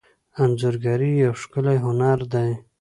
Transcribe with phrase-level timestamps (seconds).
[0.41, 2.49] انځورګري یو ښکلی هنر دی.